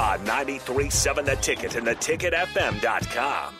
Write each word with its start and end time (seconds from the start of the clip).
On 0.00 0.18
93.7 0.26 1.24
The 1.24 1.36
Ticket 1.36 1.76
and 1.76 1.86
theticketfm.com. 1.86 3.54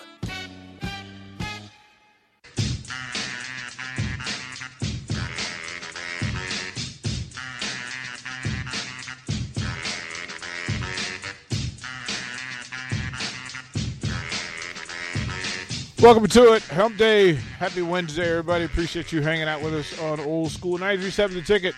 Welcome 16.05 16.27
to 16.27 16.53
it. 16.53 16.63
Hump 16.65 16.99
Day. 16.99 17.33
Happy 17.33 17.81
Wednesday, 17.81 18.29
everybody. 18.29 18.65
Appreciate 18.65 19.11
you 19.11 19.23
hanging 19.23 19.49
out 19.49 19.63
with 19.63 19.73
us 19.73 19.99
on 20.01 20.21
Old 20.21 20.51
School 20.51 20.73
937 20.73 21.37
The 21.37 21.43
Ticket. 21.43 21.75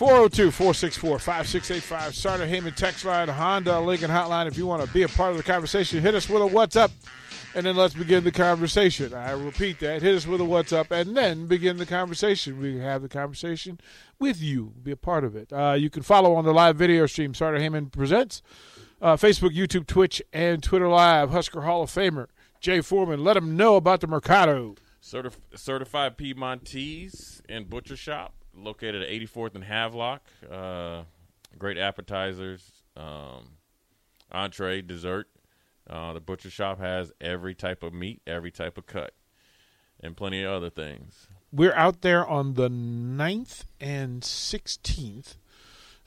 402 0.00 0.50
464 0.50 1.18
5685. 1.18 2.14
Sartor 2.14 2.46
Hamann 2.46 2.72
text 2.72 3.04
line, 3.04 3.28
Honda 3.28 3.78
Lincoln 3.80 4.10
hotline. 4.10 4.46
If 4.46 4.56
you 4.56 4.66
want 4.66 4.82
to 4.82 4.90
be 4.94 5.02
a 5.02 5.08
part 5.08 5.32
of 5.32 5.36
the 5.36 5.42
conversation, 5.42 6.00
hit 6.00 6.14
us 6.14 6.26
with 6.26 6.40
a 6.40 6.46
what's 6.46 6.74
up, 6.74 6.90
and 7.54 7.66
then 7.66 7.76
let's 7.76 7.92
begin 7.92 8.24
the 8.24 8.32
conversation. 8.32 9.12
I 9.12 9.32
repeat 9.32 9.78
that. 9.80 10.00
Hit 10.00 10.14
us 10.14 10.26
with 10.26 10.40
a 10.40 10.44
what's 10.46 10.72
up, 10.72 10.90
and 10.90 11.14
then 11.14 11.46
begin 11.48 11.76
the 11.76 11.84
conversation. 11.84 12.58
We 12.58 12.78
have 12.78 13.02
the 13.02 13.10
conversation 13.10 13.78
with 14.18 14.40
you. 14.40 14.72
Be 14.82 14.92
a 14.92 14.96
part 14.96 15.22
of 15.22 15.36
it. 15.36 15.52
Uh, 15.52 15.76
you 15.78 15.90
can 15.90 16.02
follow 16.02 16.34
on 16.34 16.46
the 16.46 16.54
live 16.54 16.76
video 16.76 17.04
stream, 17.04 17.34
Sartor 17.34 17.60
Hamann 17.60 17.90
Presents, 17.90 18.40
uh, 19.02 19.16
Facebook, 19.16 19.54
YouTube, 19.54 19.86
Twitch, 19.86 20.22
and 20.32 20.62
Twitter 20.62 20.88
Live. 20.88 21.28
Husker 21.28 21.60
Hall 21.60 21.82
of 21.82 21.90
Famer. 21.90 22.28
Jay 22.58 22.80
Foreman, 22.80 23.22
let 23.22 23.34
them 23.34 23.54
know 23.54 23.76
about 23.76 24.00
the 24.00 24.06
Mercado. 24.06 24.76
Certif- 25.02 25.36
certified 25.54 26.16
Piedmontese 26.16 27.42
and 27.50 27.68
Butcher 27.68 27.96
Shop, 27.96 28.32
located 28.62 29.02
at 29.02 29.08
84th 29.08 29.54
and 29.54 29.64
Havelock. 29.64 30.22
Uh, 30.50 31.02
great 31.58 31.78
appetizers, 31.78 32.70
um, 32.96 33.56
entree, 34.30 34.82
dessert. 34.82 35.28
Uh, 35.88 36.12
the 36.12 36.20
Butcher 36.20 36.50
Shop 36.50 36.78
has 36.78 37.12
every 37.20 37.54
type 37.54 37.82
of 37.82 37.92
meat, 37.92 38.22
every 38.26 38.50
type 38.50 38.78
of 38.78 38.86
cut, 38.86 39.12
and 40.00 40.16
plenty 40.16 40.42
of 40.42 40.52
other 40.52 40.70
things. 40.70 41.26
We're 41.52 41.74
out 41.74 42.02
there 42.02 42.24
on 42.26 42.54
the 42.54 42.68
9th 42.68 43.64
and 43.80 44.22
16th. 44.22 45.34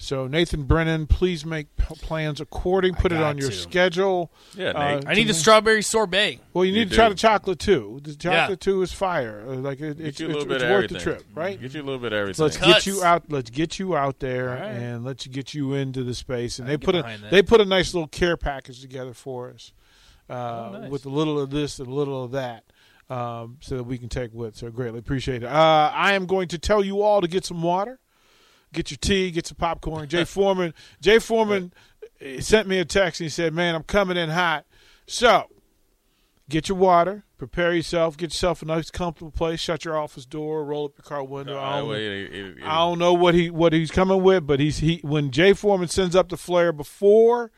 So 0.04 0.28
Nathan 0.28 0.64
Brennan, 0.64 1.08
please 1.08 1.46
make 1.46 1.76
plans 1.78 2.42
according. 2.42 2.96
Put 2.96 3.14
it 3.14 3.22
on 3.22 3.38
your 3.38 3.50
to. 3.52 3.56
schedule. 3.56 4.32
Yeah, 4.54 4.72
Uh, 4.72 5.02
I 5.08 5.14
need 5.14 5.30
the 5.30 5.34
strawberry 5.34 5.82
sorbet. 5.82 6.40
Well, 6.54 6.66
you 6.66 6.74
You 6.74 6.80
need 6.80 6.90
to 6.90 6.96
try 6.96 7.08
the 7.08 7.16
chocolate 7.16 7.58
too. 7.60 8.02
The 8.04 8.14
chocolate 8.16 8.50
Yeah. 8.50 8.56
too 8.74 8.82
is 8.82 8.92
fire. 8.92 9.46
Uh, 9.48 9.54
Like 9.56 9.80
it, 9.80 9.98
Get 9.98 10.08
it's, 10.08 10.20
you 10.20 10.28
a 10.28 10.36
it's, 10.36 10.44
bit 10.46 10.62
it's 10.62 10.64
worth 10.66 10.90
the 10.90 11.00
trip, 11.00 11.24
right? 11.34 11.60
Get 11.60 11.74
you 11.74 11.82
a 11.82 11.86
little 11.86 12.00
bit 12.02 12.12
of 12.12 12.20
everything. 12.20 12.34
So 12.36 12.44
let's 12.44 12.58
Cuts. 12.58 12.74
get 12.74 12.86
you 12.86 13.02
out. 13.04 13.24
Let's 13.30 13.50
get 13.50 13.80
you 13.80 13.96
out 13.96 14.20
there 14.20 14.50
All 14.50 14.56
right. 14.56 14.72
and 14.72 15.06
let's 15.06 15.26
get 15.28 15.54
you 15.54 15.74
into 15.74 16.04
the 16.04 16.14
space. 16.14 16.60
And 16.60 16.68
I 16.68 16.72
they 16.72 16.78
put 16.78 16.96
a 16.96 17.02
that. 17.04 17.32
they 17.32 17.42
put 17.42 17.62
a 17.62 17.66
nice 17.66 17.94
little 17.94 18.08
care 18.10 18.36
package 18.36 18.82
together 18.82 19.14
for 19.14 19.52
us, 19.52 19.72
uh, 20.30 20.34
Oh, 20.34 20.80
nice. 20.82 20.92
with 20.92 21.06
a 21.06 21.10
little 21.10 21.40
of 21.40 21.50
this 21.50 21.80
and 21.80 21.88
a 21.88 21.94
little 21.94 22.26
of 22.26 22.32
that, 22.32 22.66
um, 23.10 23.56
so 23.62 23.78
that 23.78 23.84
we 23.86 23.98
can 23.98 24.10
take 24.10 24.34
with. 24.34 24.58
So 24.58 24.70
greatly 24.70 25.00
appreciate 25.00 25.44
it. 25.44 25.48
Uh, 25.48 25.92
I 25.94 26.12
am 26.14 26.26
going 26.26 26.50
to 26.50 26.58
tell 26.58 26.84
you 26.84 27.02
all 27.02 27.22
to 27.22 27.28
get 27.30 27.46
some 27.46 27.62
water, 27.62 28.00
get 28.74 28.92
your 28.92 28.98
tea, 29.00 29.32
get 29.32 29.48
some 29.48 29.56
popcorn. 29.58 30.08
Jay 30.10 30.24
Foreman, 30.26 30.74
Jay 31.02 31.20
Foreman 31.20 31.74
uh, 32.22 32.42
sent 32.42 32.68
me 32.68 32.80
a 32.80 32.86
text 32.86 33.22
and 33.22 33.26
he 33.26 33.30
said, 33.30 33.54
"Man, 33.54 33.76
I'm 33.76 33.84
coming 33.84 34.18
in 34.18 34.30
hot." 34.30 34.66
So 35.08 35.46
get 36.50 36.68
your 36.70 36.78
water, 36.78 37.24
prepare 37.38 37.74
yourself, 37.74 38.18
get 38.18 38.32
yourself 38.32 38.62
a 38.62 38.66
nice, 38.66 38.90
comfortable 38.92 39.32
place. 39.32 39.60
Shut 39.60 39.86
your 39.86 39.98
office 39.98 40.26
door, 40.26 40.64
roll 40.66 40.86
up 40.86 40.92
your 40.98 41.04
car 41.04 41.24
window. 41.24 41.58
I 41.58 41.74
Uh, 41.76 41.80
don't, 41.80 41.90
wait, 41.90 42.06
it- 42.06 42.34
it- 42.34 42.58
it- 42.60 42.64
I 42.64 42.76
don't 42.80 43.00
know 43.00 43.14
what 43.14 43.34
he 43.36 43.50
what 43.50 43.74
he's 43.74 43.92
coming 43.92 44.22
with, 44.24 44.46
but 44.46 44.60
he's 44.60 44.80
he 44.80 45.00
when 45.04 45.32
Jay 45.32 45.54
Foreman 45.54 45.88
sends 45.88 46.16
up 46.16 46.30
the 46.30 46.38
flare 46.38 46.72
before, 46.74 47.52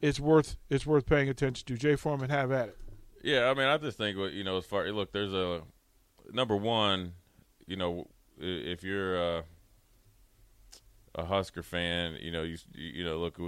it's 0.00 0.18
worth 0.18 0.56
it's 0.70 0.86
worth 0.86 1.06
paying 1.06 1.28
attention 1.28 1.66
to. 1.66 1.76
Jay 1.76 1.96
Foreman, 1.96 2.30
have 2.30 2.50
at 2.50 2.68
it. 2.70 2.78
Yeah, 3.24 3.48
I 3.50 3.54
mean, 3.54 3.66
I 3.68 3.76
just 3.78 3.98
think 3.98 4.16
you 4.32 4.42
know, 4.42 4.56
as 4.58 4.64
far 4.64 4.90
look, 4.90 5.12
there's 5.12 5.32
a 5.32 5.62
number 6.32 6.56
one. 6.56 7.12
You 7.66 7.76
know, 7.76 8.08
if 8.38 8.82
you're 8.82 9.14
a, 9.16 9.44
a 11.14 11.24
Husker 11.24 11.62
fan, 11.62 12.16
you 12.20 12.30
know, 12.30 12.42
you 12.42 12.56
you 12.74 13.04
know, 13.04 13.18
look, 13.18 13.38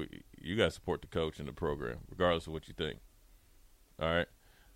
you 0.40 0.56
got 0.56 0.64
to 0.66 0.70
support 0.70 1.00
the 1.00 1.06
coach 1.08 1.38
and 1.38 1.48
the 1.48 1.52
program, 1.52 1.98
regardless 2.10 2.46
of 2.46 2.52
what 2.52 2.68
you 2.68 2.74
think. 2.74 2.98
All 4.00 4.08
right, 4.08 4.26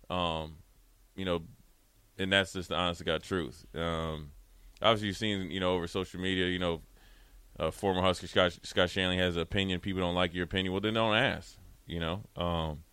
um, 0.09 0.55
you 1.15 1.25
know, 1.25 1.41
and 2.17 2.31
that's 2.31 2.53
just 2.53 2.69
the 2.69 2.75
honest 2.75 2.99
to 2.99 3.05
God 3.05 3.21
truth. 3.23 3.65
Um, 3.75 4.31
obviously, 4.81 5.07
you've 5.07 5.17
seen, 5.17 5.51
you 5.51 5.59
know, 5.59 5.73
over 5.75 5.87
social 5.87 6.19
media, 6.19 6.47
you 6.47 6.59
know, 6.59 6.81
uh, 7.59 7.71
former 7.71 8.01
Husker 8.01 8.27
Scott, 8.27 8.57
Scott 8.63 8.89
Shanle 8.89 9.17
has 9.17 9.35
an 9.35 9.41
opinion. 9.41 9.81
People 9.81 10.01
don't 10.01 10.15
like 10.15 10.33
your 10.33 10.45
opinion. 10.45 10.71
Well, 10.71 10.81
then 10.81 10.93
don't 10.93 11.15
ask. 11.15 11.57
You 11.85 11.99
know, 11.99 12.23
um, 12.37 12.83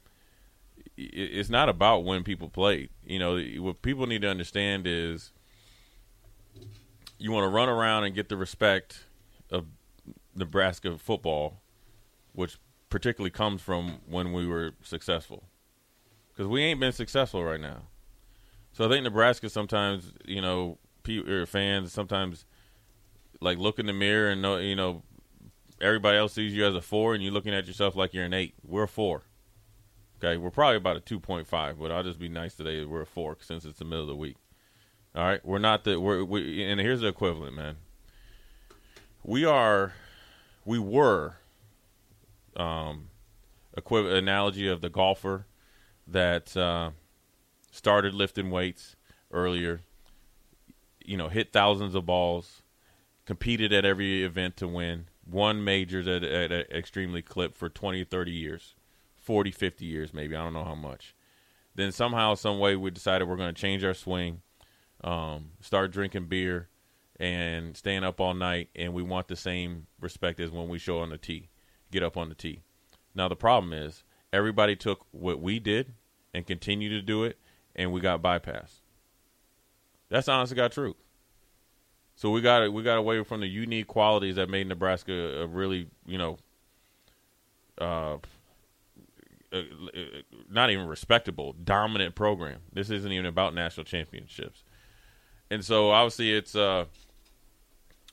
i- 0.79 0.93
it's 0.97 1.51
not 1.51 1.69
about 1.69 2.05
when 2.05 2.25
people 2.25 2.49
played. 2.49 2.91
You 3.05 3.19
know, 3.19 3.39
what 3.63 3.83
people 3.83 4.07
need 4.07 4.23
to 4.23 4.29
understand 4.29 4.87
is 4.87 5.33
you 7.19 7.31
want 7.31 7.45
to 7.45 7.49
run 7.49 7.69
around 7.69 8.05
and 8.05 8.15
get 8.15 8.29
the 8.29 8.37
respect 8.37 9.05
of 9.51 9.67
Nebraska 10.37 10.99
football, 10.99 11.61
which 12.33 12.59
particularly 12.91 13.31
comes 13.31 13.63
from 13.63 13.99
when 14.09 14.33
we 14.33 14.47
were 14.47 14.73
successful. 14.83 15.45
Because 16.29 16.47
we 16.47 16.63
ain't 16.63 16.81
been 16.81 16.93
successful 16.93 17.43
right 17.43 17.61
now. 17.61 17.83
So 18.73 18.85
I 18.85 18.89
think 18.89 19.05
Nebraska 19.05 19.49
sometimes, 19.49 20.13
you 20.25 20.43
know, 20.43 20.79
fans 21.47 21.93
sometimes 21.93 22.45
like 23.41 23.59
look 23.59 23.79
in 23.79 23.87
the 23.87 23.93
mirror 23.93 24.31
and 24.31 24.43
know, 24.43 24.59
you 24.59 24.77
know, 24.77 25.03
everybody 25.81 26.19
else 26.19 26.33
sees 26.33 26.53
you 26.53 26.67
as 26.67 26.75
a 26.75 26.81
four, 26.81 27.15
and 27.15 27.23
you're 27.23 27.33
looking 27.33 27.55
at 27.55 27.67
yourself 27.67 27.97
like 27.97 28.13
you're 28.13 28.25
an 28.25 28.35
eight. 28.35 28.55
We're 28.63 28.85
a 28.85 28.89
four. 28.89 29.23
Okay, 30.19 30.37
we're 30.37 30.51
probably 30.51 30.77
about 30.77 30.97
a 30.97 31.01
two 31.01 31.21
point 31.21 31.47
five, 31.47 31.79
but 31.79 31.93
I'll 31.93 32.03
just 32.03 32.19
be 32.19 32.29
nice 32.29 32.55
today. 32.55 32.85
We're 32.85 33.03
a 33.03 33.07
four 33.07 33.37
since 33.41 33.65
it's 33.65 33.79
the 33.79 33.85
middle 33.85 34.03
of 34.03 34.09
the 34.09 34.17
week. 34.17 34.37
All 35.15 35.25
right, 35.25 35.45
we're 35.45 35.59
not 35.59 35.85
the 35.85 36.01
we're 36.01 36.25
we, 36.25 36.65
and 36.65 36.81
here's 36.81 37.01
the 37.01 37.09
equivalent, 37.09 37.55
man. 37.55 37.77
We 39.23 39.45
are, 39.45 39.93
we 40.67 40.79
were, 40.81 41.37
um, 42.57 43.09
analogy 43.77 44.69
of 44.69 44.81
the 44.81 44.91
golfer 44.91 45.47
that 46.07 46.57
uh, 46.57 46.91
started 47.71 48.13
lifting 48.13 48.51
weights 48.51 48.97
earlier. 49.31 49.81
You 51.05 51.17
know, 51.17 51.29
hit 51.29 51.53
thousands 51.53 51.95
of 51.95 52.05
balls, 52.05 52.63
competed 53.25 53.73
at 53.73 53.85
every 53.85 54.25
event 54.25 54.57
to 54.57 54.67
win, 54.67 55.07
won 55.25 55.63
majors 55.63 56.09
at, 56.09 56.25
at 56.25 56.51
extremely 56.73 57.23
clip 57.23 57.57
for 57.57 57.69
20, 57.69 58.03
30 58.03 58.31
years, 58.33 58.75
40, 59.15 59.53
50 59.53 59.85
years 59.85 60.13
maybe. 60.13 60.35
I 60.35 60.43
don't 60.43 60.53
know 60.53 60.65
how 60.65 60.75
much. 60.75 61.15
Then 61.77 61.93
somehow, 61.93 62.35
some 62.35 62.59
way, 62.59 62.75
we 62.75 62.91
decided 62.91 63.29
we're 63.29 63.37
going 63.37 63.55
to 63.55 63.61
change 63.61 63.85
our 63.85 63.95
swing, 63.95 64.41
um, 65.05 65.51
start 65.61 65.93
drinking 65.93 66.27
beer, 66.27 66.69
and 67.19 67.77
staying 67.77 68.05
up 68.05 68.21
all 68.21 68.35
night, 68.35 68.69
and 68.75 68.93
we 68.93 69.03
want 69.03 69.29
the 69.29 69.37
same 69.37 69.87
respect 70.01 70.41
as 70.41 70.51
when 70.51 70.69
we 70.69 70.79
show 70.79 70.99
on 70.99 71.11
the 71.11 71.19
tee, 71.19 71.49
get 71.91 72.03
up 72.03 72.17
on 72.17 72.29
the 72.29 72.35
tee. 72.35 72.63
Now 73.15 73.29
the 73.29 73.37
problem 73.37 73.73
is 73.73 74.05
everybody 74.33 74.77
took 74.77 75.07
what 75.11 75.41
we 75.41 75.59
did 75.59 75.95
and 76.35 76.47
continued 76.47 76.91
to 76.91 77.03
do 77.03 77.25
it, 77.25 77.39
and 77.75 77.93
we 77.93 78.01
got 78.01 78.23
bypassed. 78.23 78.81
That's 80.09 80.29
honestly 80.29 80.57
got 80.57 80.73
truth. 80.73 80.97
So 82.15 82.31
we 82.31 82.41
got 82.41 82.73
we 82.73 82.83
got 82.83 82.99
away 82.99 83.23
from 83.25 83.41
the 83.41 83.47
unique 83.47 83.87
qualities 83.87 84.37
that 84.37 84.49
made 84.49 84.67
Nebraska 84.69 85.13
a 85.13 85.47
really 85.47 85.89
you 86.07 86.19
know 86.19 86.39
uh, 87.79 88.17
not 90.51 90.71
even 90.71 90.87
respectable, 90.87 91.55
dominant 91.65 92.15
program. 92.15 92.61
This 92.73 92.91
isn't 92.91 93.13
even 93.13 93.27
about 93.27 93.55
national 93.55 93.85
championships. 93.85 94.65
And 95.51 95.65
so 95.65 95.91
obviously 95.91 96.33
it's 96.33 96.55
uh 96.57 96.87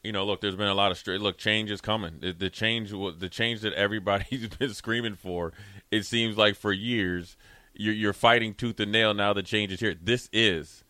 you 0.04 0.12
know, 0.12 0.26
look, 0.26 0.42
there's 0.42 0.56
been 0.56 0.68
a 0.68 0.74
lot 0.74 0.92
of 0.92 0.98
straight 0.98 1.22
look 1.22 1.38
change 1.38 1.72
is 1.72 1.82
coming. 1.82 2.20
The, 2.20 2.34
the 2.34 2.50
change 2.50 2.92
the 2.92 3.30
change 3.30 3.62
that 3.62 3.74
everybody's 3.74 4.48
been 4.60 4.74
screaming 4.74 5.16
for, 5.16 5.54
it 5.92 6.06
seems 6.06 6.38
like 6.38 6.56
for 6.56 6.74
years 6.74 7.38
you're, 7.74 7.94
you're 7.94 8.14
fighting 8.14 8.54
tooth 8.54 8.80
and 8.80 8.92
nail 8.92 9.14
now 9.14 9.34
the 9.34 9.44
change 9.44 9.72
is 9.72 9.80
here. 9.80 9.96
This 10.00 10.30
is 10.34 10.84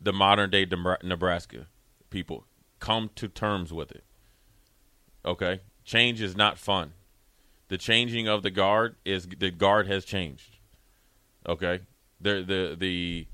the 0.00 0.12
modern 0.12 0.50
day 0.50 0.66
Nebraska. 1.02 1.66
People 2.10 2.44
come 2.78 3.10
to 3.16 3.28
terms 3.28 3.72
with 3.72 3.90
it. 3.90 4.04
Okay? 5.24 5.60
Change 5.84 6.22
is 6.22 6.36
not 6.36 6.58
fun. 6.58 6.92
The 7.68 7.78
changing 7.78 8.28
of 8.28 8.42
the 8.42 8.50
guard 8.50 8.96
is 9.04 9.26
the 9.26 9.50
guard 9.50 9.88
has 9.88 10.04
changed. 10.04 10.58
Okay? 11.46 11.80
The 12.20 12.42
the 12.42 12.76
the 12.78 13.26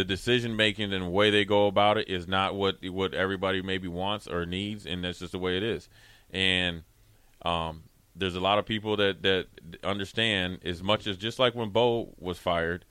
the 0.00 0.04
decision 0.04 0.56
making 0.56 0.94
and 0.94 1.04
the 1.04 1.08
way 1.10 1.28
they 1.28 1.44
go 1.44 1.66
about 1.66 1.98
it 1.98 2.08
is 2.08 2.26
not 2.26 2.54
what 2.54 2.78
what 2.86 3.12
everybody 3.12 3.60
maybe 3.60 3.86
wants 3.86 4.26
or 4.26 4.46
needs, 4.46 4.86
and 4.86 5.04
that's 5.04 5.18
just 5.18 5.32
the 5.32 5.38
way 5.38 5.58
it 5.58 5.62
is. 5.62 5.90
And 6.30 6.84
um, 7.42 7.82
there's 8.16 8.34
a 8.34 8.40
lot 8.40 8.58
of 8.58 8.64
people 8.64 8.96
that 8.96 9.22
that 9.22 9.48
understand 9.84 10.60
as 10.64 10.82
much 10.82 11.06
as 11.06 11.18
just 11.18 11.38
like 11.38 11.54
when 11.54 11.68
Bo 11.68 12.14
was 12.18 12.38
fired, 12.38 12.86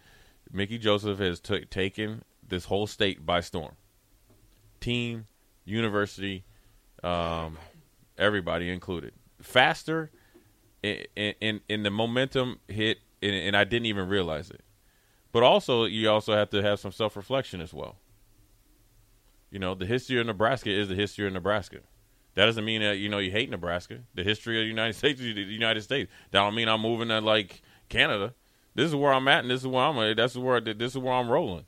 Mickey 0.51 0.77
Joseph 0.77 1.17
has 1.17 1.39
t- 1.39 1.65
taken 1.65 2.21
this 2.47 2.65
whole 2.65 2.85
state 2.85 3.25
by 3.25 3.39
storm. 3.41 3.73
Team, 4.79 5.25
university, 5.65 6.43
um, 7.03 7.57
everybody 8.19 8.69
included, 8.69 9.13
faster, 9.41 10.11
and, 10.83 11.07
and, 11.41 11.61
and 11.67 11.83
the 11.83 11.89
momentum 11.89 12.59
hit, 12.67 12.99
and, 13.23 13.33
and 13.33 13.57
I 13.57 13.63
didn't 13.63 13.87
even 13.87 14.07
realize 14.07 14.51
it. 14.51 14.61
But 15.31 15.43
also, 15.43 15.85
you 15.85 16.09
also 16.09 16.33
have 16.33 16.49
to 16.51 16.61
have 16.61 16.79
some 16.79 16.91
self 16.91 17.15
reflection 17.15 17.61
as 17.61 17.73
well. 17.73 17.97
You 19.51 19.59
know, 19.59 19.75
the 19.75 19.85
history 19.85 20.19
of 20.19 20.27
Nebraska 20.27 20.69
is 20.69 20.89
the 20.89 20.95
history 20.95 21.27
of 21.27 21.33
Nebraska. 21.33 21.79
That 22.35 22.45
doesn't 22.45 22.65
mean 22.65 22.81
that 22.81 22.97
you 22.97 23.09
know 23.09 23.17
you 23.17 23.31
hate 23.31 23.49
Nebraska. 23.49 23.99
The 24.15 24.23
history 24.23 24.59
of 24.59 24.63
the 24.63 24.69
United 24.69 24.93
States 24.97 25.19
is 25.19 25.35
the 25.35 25.41
United 25.41 25.81
States. 25.81 26.11
That 26.31 26.39
don't 26.39 26.55
mean 26.55 26.67
I'm 26.67 26.81
moving 26.81 27.09
to 27.09 27.21
like 27.21 27.61
Canada. 27.89 28.33
This 28.75 28.87
is 28.87 28.95
where 28.95 29.11
I'm 29.11 29.27
at, 29.27 29.41
and 29.41 29.51
this 29.51 29.61
is 29.61 29.67
where 29.67 29.83
I'm. 29.83 29.97
At. 29.97 30.17
That's 30.17 30.35
where 30.35 30.61
this 30.61 30.93
is 30.93 30.97
where 30.97 31.13
I'm 31.13 31.29
rolling, 31.29 31.65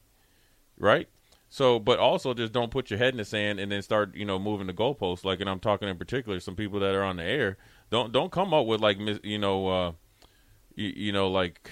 right? 0.77 1.07
So, 1.49 1.79
but 1.79 1.99
also 1.99 2.33
just 2.33 2.53
don't 2.53 2.71
put 2.71 2.89
your 2.89 2.97
head 2.99 3.13
in 3.13 3.17
the 3.17 3.25
sand 3.25 3.59
and 3.59 3.69
then 3.71 3.81
start 3.81 4.15
you 4.15 4.23
know 4.23 4.39
moving 4.39 4.67
the 4.67 4.73
goalposts. 4.73 5.25
Like, 5.25 5.41
and 5.41 5.49
I'm 5.49 5.59
talking 5.59 5.89
in 5.89 5.97
particular 5.97 6.39
some 6.39 6.55
people 6.55 6.79
that 6.79 6.95
are 6.95 7.03
on 7.03 7.17
the 7.17 7.23
air. 7.23 7.57
Don't 7.89 8.13
don't 8.13 8.31
come 8.31 8.53
up 8.53 8.65
with 8.65 8.79
like 8.79 8.97
you 9.23 9.37
know, 9.37 9.67
uh, 9.67 9.91
you, 10.75 10.93
you 10.95 11.11
know 11.11 11.29
like 11.29 11.69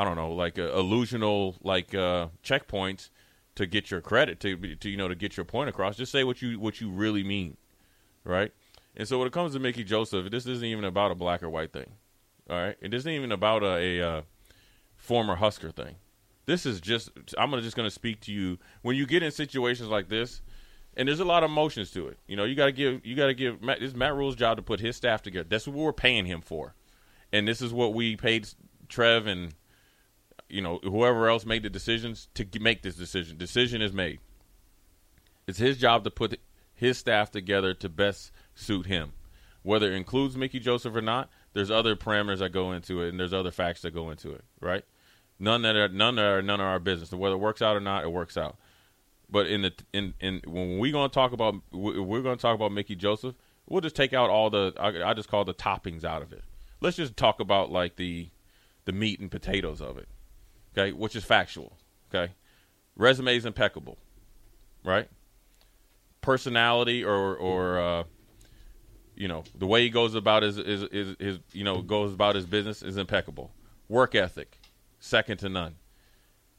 I 0.00 0.04
don't 0.04 0.16
know, 0.16 0.32
like 0.32 0.58
uh, 0.58 0.62
illusional 0.62 1.56
like 1.62 1.94
uh, 1.94 2.28
checkpoints 2.42 3.10
to 3.54 3.66
get 3.66 3.90
your 3.90 4.00
credit 4.00 4.40
to, 4.40 4.56
to 4.76 4.88
you 4.88 4.96
know 4.96 5.08
to 5.08 5.14
get 5.14 5.36
your 5.36 5.44
point 5.44 5.68
across. 5.68 5.98
Just 5.98 6.10
say 6.10 6.24
what 6.24 6.40
you 6.40 6.58
what 6.58 6.80
you 6.80 6.88
really 6.88 7.22
mean, 7.22 7.58
right? 8.24 8.50
And 8.96 9.06
so 9.06 9.18
when 9.18 9.26
it 9.26 9.34
comes 9.34 9.52
to 9.52 9.58
Mickey 9.58 9.84
Joseph, 9.84 10.30
this 10.30 10.46
isn't 10.46 10.64
even 10.64 10.84
about 10.84 11.10
a 11.10 11.14
black 11.14 11.42
or 11.42 11.50
white 11.50 11.74
thing, 11.74 11.92
all 12.48 12.56
right? 12.56 12.76
It 12.80 12.94
isn't 12.94 13.12
even 13.12 13.30
about 13.30 13.62
a, 13.62 13.98
a 13.98 14.08
uh, 14.08 14.22
former 14.96 15.36
Husker 15.36 15.70
thing. 15.70 15.96
This 16.46 16.64
is 16.64 16.80
just 16.80 17.10
I'm 17.36 17.52
just 17.60 17.76
gonna 17.76 17.90
speak 17.90 18.20
to 18.20 18.32
you 18.32 18.58
when 18.80 18.96
you 18.96 19.04
get 19.04 19.22
in 19.22 19.30
situations 19.30 19.90
like 19.90 20.08
this, 20.08 20.40
and 20.96 21.08
there's 21.08 21.20
a 21.20 21.26
lot 21.26 21.44
of 21.44 21.50
emotions 21.50 21.90
to 21.90 22.08
it. 22.08 22.16
You 22.26 22.36
know, 22.36 22.44
you 22.44 22.54
got 22.54 22.66
to 22.66 22.72
give 22.72 23.04
you 23.04 23.14
got 23.16 23.26
to 23.26 23.34
give 23.34 23.60
Matt, 23.60 23.80
this 23.80 23.92
Matt 23.92 24.14
Rhule's 24.14 24.34
job 24.34 24.56
to 24.56 24.62
put 24.62 24.80
his 24.80 24.96
staff 24.96 25.20
together. 25.20 25.46
That's 25.46 25.66
what 25.66 25.76
we're 25.76 25.92
paying 25.92 26.24
him 26.24 26.40
for, 26.40 26.74
and 27.34 27.46
this 27.46 27.60
is 27.60 27.70
what 27.70 27.92
we 27.92 28.16
paid 28.16 28.48
Trev 28.88 29.26
and 29.26 29.52
you 30.50 30.60
know, 30.60 30.78
whoever 30.82 31.28
else 31.28 31.46
made 31.46 31.62
the 31.62 31.70
decisions 31.70 32.28
to 32.34 32.46
make 32.60 32.82
this 32.82 32.94
decision. 32.94 33.36
Decision 33.36 33.82
is 33.82 33.92
made. 33.92 34.20
It's 35.46 35.58
his 35.58 35.78
job 35.78 36.04
to 36.04 36.10
put 36.10 36.40
his 36.74 36.98
staff 36.98 37.30
together 37.30 37.74
to 37.74 37.88
best 37.88 38.32
suit 38.54 38.86
him. 38.86 39.12
Whether 39.62 39.92
it 39.92 39.96
includes 39.96 40.36
Mickey 40.36 40.58
Joseph 40.58 40.94
or 40.94 41.02
not, 41.02 41.28
there's 41.52 41.70
other 41.70 41.96
parameters 41.96 42.38
that 42.38 42.50
go 42.50 42.72
into 42.72 43.02
it, 43.02 43.10
and 43.10 43.20
there's 43.20 43.32
other 43.32 43.50
facts 43.50 43.82
that 43.82 43.92
go 43.92 44.10
into 44.10 44.32
it. 44.32 44.44
Right? 44.60 44.84
None 45.38 45.62
that 45.62 45.76
are 45.76 45.88
none 45.88 46.16
that 46.16 46.24
are 46.24 46.42
none 46.42 46.60
of 46.60 46.66
our 46.66 46.78
business. 46.78 47.12
Whether 47.12 47.34
it 47.34 47.38
works 47.38 47.60
out 47.60 47.76
or 47.76 47.80
not, 47.80 48.04
it 48.04 48.12
works 48.12 48.36
out. 48.36 48.56
But 49.28 49.46
in 49.46 49.62
the 49.62 49.72
in 49.92 50.14
in 50.20 50.42
when 50.46 50.78
we're 50.78 50.92
going 50.92 51.10
to 51.10 51.14
talk 51.14 51.32
about 51.32 51.56
we're 51.72 52.22
to 52.22 52.36
talk 52.36 52.54
about 52.54 52.72
Mickey 52.72 52.94
Joseph, 52.94 53.34
we'll 53.68 53.80
just 53.80 53.96
take 53.96 54.12
out 54.12 54.30
all 54.30 54.50
the 54.50 54.72
I, 54.78 55.10
I 55.10 55.14
just 55.14 55.28
call 55.28 55.44
the 55.44 55.54
toppings 55.54 56.04
out 56.04 56.22
of 56.22 56.32
it. 56.32 56.42
Let's 56.80 56.96
just 56.96 57.16
talk 57.16 57.40
about 57.40 57.70
like 57.70 57.96
the 57.96 58.28
the 58.86 58.92
meat 58.92 59.20
and 59.20 59.30
potatoes 59.30 59.80
of 59.80 59.98
it 59.98 60.08
okay, 60.72 60.92
which 60.92 61.16
is 61.16 61.24
factual, 61.24 61.76
okay? 62.12 62.32
Resume 62.96 63.36
is 63.36 63.46
impeccable, 63.46 63.98
right? 64.84 65.08
Personality 66.20 67.04
or 67.04 67.36
or 67.36 67.80
uh, 67.80 68.04
you 69.14 69.28
know 69.28 69.44
the 69.58 69.66
way 69.66 69.82
he 69.82 69.90
goes 69.90 70.14
about 70.14 70.42
his, 70.42 70.56
his 70.56 70.84
his 70.90 71.16
his 71.18 71.38
you 71.52 71.64
know 71.64 71.82
goes 71.82 72.12
about 72.12 72.34
his 72.34 72.46
business 72.46 72.82
is 72.82 72.96
impeccable. 72.96 73.52
Work 73.88 74.14
ethic, 74.14 74.58
second 74.98 75.38
to 75.38 75.48
none. 75.48 75.76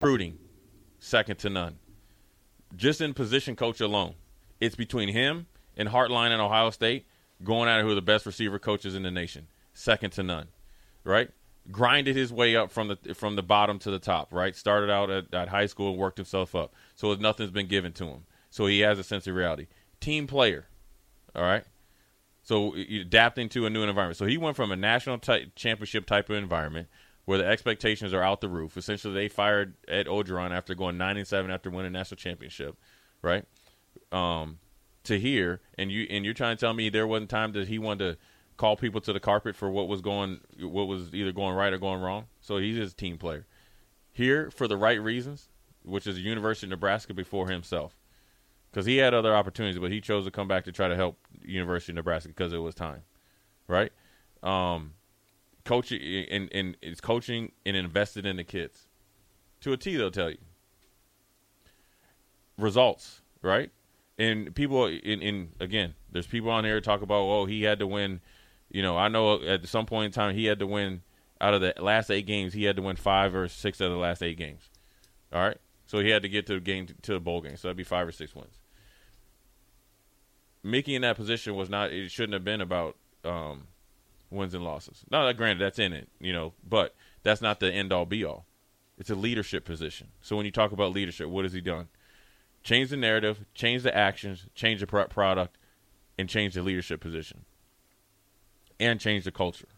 recruiting, 0.00 0.38
second 0.98 1.38
to 1.38 1.48
none. 1.48 1.78
Just 2.74 3.00
in 3.00 3.14
position 3.14 3.56
coach 3.56 3.80
alone, 3.80 4.14
it's 4.60 4.76
between 4.76 5.08
him 5.08 5.46
and 5.76 5.88
Hartline 5.88 6.32
and 6.32 6.42
Ohio 6.42 6.70
State 6.70 7.06
going 7.42 7.68
at 7.68 7.80
it 7.80 7.82
who 7.82 7.90
are 7.90 7.94
the 7.94 8.02
best 8.02 8.26
receiver 8.26 8.58
coaches 8.58 8.94
in 8.94 9.02
the 9.02 9.10
nation, 9.10 9.46
second 9.72 10.10
to 10.10 10.22
none. 10.22 10.48
Right? 11.04 11.30
Grinded 11.70 12.14
his 12.14 12.32
way 12.32 12.56
up 12.56 12.70
from 12.70 12.88
the 12.88 13.14
from 13.14 13.36
the 13.36 13.42
bottom 13.42 13.78
to 13.80 13.90
the 13.90 13.98
top. 13.98 14.32
Right? 14.32 14.54
Started 14.54 14.90
out 14.90 15.10
at, 15.10 15.32
at 15.32 15.48
high 15.48 15.66
school 15.66 15.90
and 15.90 15.98
worked 15.98 16.18
himself 16.18 16.54
up. 16.54 16.74
So 16.94 17.14
nothing's 17.14 17.50
been 17.50 17.66
given 17.66 17.92
to 17.94 18.04
him. 18.04 18.24
So 18.50 18.66
he 18.66 18.80
has 18.80 18.98
a 18.98 19.04
sense 19.04 19.26
of 19.26 19.34
reality. 19.34 19.66
Team 20.00 20.26
player. 20.26 20.66
All 21.34 21.42
right. 21.42 21.64
So 22.42 22.74
adapting 22.74 23.48
to 23.50 23.66
a 23.66 23.70
new 23.70 23.82
environment. 23.82 24.16
So 24.16 24.26
he 24.26 24.36
went 24.36 24.56
from 24.56 24.70
a 24.70 24.76
national 24.76 25.18
t- 25.18 25.50
championship 25.56 26.06
type 26.06 26.30
of 26.30 26.36
environment 26.36 26.88
where 27.26 27.38
the 27.38 27.46
expectations 27.46 28.14
are 28.14 28.22
out 28.22 28.40
the 28.40 28.48
roof. 28.48 28.76
Essentially, 28.76 29.12
they 29.12 29.28
fired 29.28 29.74
Ed 29.86 30.06
Orgeron 30.06 30.52
after 30.52 30.74
going 30.74 30.96
nine 30.96 31.16
and 31.16 31.26
seven 31.26 31.50
after 31.50 31.70
winning 31.70 31.92
national 31.92 32.16
championship, 32.16 32.76
right? 33.20 33.44
Um, 34.10 34.58
to 35.04 35.18
here, 35.18 35.60
and 35.76 35.90
you 35.92 36.06
and 36.08 36.24
you're 36.24 36.34
trying 36.34 36.56
to 36.56 36.60
tell 36.60 36.72
me 36.72 36.88
there 36.88 37.06
wasn't 37.06 37.30
time 37.30 37.52
that 37.52 37.68
he 37.68 37.78
wanted 37.78 38.12
to 38.12 38.18
call 38.56 38.76
people 38.76 39.00
to 39.02 39.12
the 39.12 39.20
carpet 39.20 39.54
for 39.54 39.68
what 39.68 39.88
was 39.88 40.00
going, 40.00 40.40
what 40.60 40.88
was 40.88 41.14
either 41.14 41.32
going 41.32 41.54
right 41.54 41.72
or 41.72 41.78
going 41.78 42.00
wrong. 42.00 42.26
So 42.40 42.56
he's 42.56 42.76
just 42.76 42.94
a 42.94 42.96
team 42.96 43.18
player 43.18 43.46
here 44.12 44.50
for 44.50 44.66
the 44.66 44.76
right 44.76 45.00
reasons, 45.00 45.48
which 45.84 46.06
is 46.06 46.16
the 46.16 46.22
University 46.22 46.66
of 46.66 46.70
Nebraska 46.70 47.12
before 47.12 47.48
himself, 47.48 47.96
because 48.70 48.86
he 48.86 48.96
had 48.96 49.14
other 49.14 49.34
opportunities, 49.34 49.78
but 49.78 49.90
he 49.90 50.00
chose 50.00 50.24
to 50.24 50.30
come 50.30 50.48
back 50.48 50.64
to 50.64 50.72
try 50.72 50.88
to 50.88 50.96
help 50.96 51.18
University 51.42 51.92
of 51.92 51.96
Nebraska 51.96 52.28
because 52.28 52.52
it 52.52 52.58
was 52.58 52.74
time, 52.74 53.02
right? 53.68 53.92
Um, 54.42 54.92
coaching 55.66 56.00
and, 56.30 56.48
and 56.52 56.76
is 56.80 57.00
coaching 57.00 57.52
and 57.66 57.76
invested 57.76 58.24
in 58.24 58.36
the 58.36 58.44
kids. 58.44 58.88
To 59.60 59.72
a 59.72 59.76
T, 59.76 59.96
they'll 59.96 60.10
tell 60.10 60.30
you. 60.30 60.38
Results, 62.56 63.20
right? 63.42 63.70
And 64.18 64.54
people 64.54 64.86
in, 64.86 65.20
in 65.20 65.48
again, 65.60 65.94
there's 66.10 66.26
people 66.26 66.50
on 66.50 66.64
here 66.64 66.80
talk 66.80 67.02
about, 67.02 67.20
oh, 67.20 67.44
he 67.44 67.64
had 67.64 67.80
to 67.80 67.86
win. 67.86 68.20
You 68.70 68.82
know, 68.82 68.96
I 68.96 69.08
know 69.08 69.42
at 69.42 69.68
some 69.68 69.84
point 69.84 70.06
in 70.06 70.12
time 70.12 70.34
he 70.34 70.46
had 70.46 70.60
to 70.60 70.66
win 70.66 71.02
out 71.40 71.52
of 71.52 71.60
the 71.60 71.74
last 71.78 72.10
eight 72.10 72.26
games, 72.26 72.54
he 72.54 72.64
had 72.64 72.76
to 72.76 72.82
win 72.82 72.96
five 72.96 73.34
or 73.34 73.46
six 73.48 73.80
of 73.80 73.90
the 73.90 73.98
last 73.98 74.22
eight 74.22 74.38
games. 74.38 74.70
All 75.32 75.42
right, 75.42 75.58
so 75.86 75.98
he 75.98 76.08
had 76.08 76.22
to 76.22 76.28
get 76.28 76.46
to 76.46 76.54
the 76.54 76.60
game 76.60 76.86
to 77.02 77.12
the 77.12 77.20
bowl 77.20 77.42
game, 77.42 77.56
so 77.56 77.68
that'd 77.68 77.76
be 77.76 77.84
five 77.84 78.08
or 78.08 78.12
six 78.12 78.34
wins. 78.34 78.58
Mickey 80.62 80.94
in 80.94 81.02
that 81.02 81.16
position 81.16 81.54
was 81.54 81.68
not. 81.68 81.92
It 81.92 82.10
shouldn't 82.10 82.32
have 82.32 82.44
been 82.44 82.60
about 82.60 82.96
um, 83.24 83.66
wins 84.36 84.54
and 84.54 84.64
losses. 84.64 85.04
Now, 85.10 85.30
granted, 85.32 85.64
that's 85.64 85.78
in 85.78 85.92
it, 85.92 86.08
you 86.20 86.32
know, 86.32 86.52
but 86.68 86.94
that's 87.22 87.40
not 87.40 87.60
the 87.60 87.72
end 87.72 87.92
all 87.92 88.06
be 88.06 88.24
all. 88.24 88.46
It's 88.98 89.10
a 89.10 89.14
leadership 89.14 89.64
position. 89.64 90.08
So 90.20 90.36
when 90.36 90.46
you 90.46 90.52
talk 90.52 90.72
about 90.72 90.92
leadership, 90.92 91.28
what 91.28 91.44
has 91.44 91.52
he 91.52 91.60
done? 91.60 91.88
Change 92.62 92.90
the 92.90 92.96
narrative, 92.96 93.44
change 93.54 93.82
the 93.82 93.96
actions, 93.96 94.46
change 94.54 94.80
the 94.80 94.86
product, 94.86 95.56
and 96.18 96.28
change 96.28 96.54
the 96.54 96.62
leadership 96.62 97.00
position, 97.00 97.44
and 98.80 99.00
change 99.00 99.24
the 99.24 99.32
culture. 99.32 99.68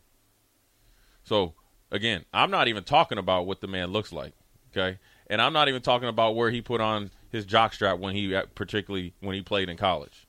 So 1.25 1.55
again, 1.91 2.25
I'm 2.33 2.51
not 2.51 2.69
even 2.69 2.85
talking 2.85 3.19
about 3.19 3.47
what 3.47 3.61
the 3.61 3.67
man 3.67 3.89
looks 3.89 4.13
like, 4.13 4.33
okay? 4.73 4.99
And 5.27 5.43
I'm 5.43 5.53
not 5.53 5.69
even 5.69 5.83
talking 5.83 6.09
about 6.09 6.37
where 6.37 6.51
he 6.51 6.63
put 6.63 6.81
on 6.81 7.11
his 7.31 7.45
jockstrap 7.45 7.99
when 7.99 8.15
he, 8.15 8.41
particularly 8.55 9.15
when 9.21 9.35
he 9.35 9.43
played 9.43 9.69
in 9.69 9.77
college. 9.77 10.27